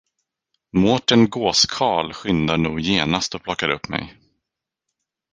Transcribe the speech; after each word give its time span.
Mårten 0.77 1.29
gåskarl 1.29 2.13
skyndar 2.13 2.57
nog 2.57 2.79
genast 2.79 3.35
och 3.35 3.43
plockar 3.43 3.69
upp 3.69 3.89
mig. 3.89 4.17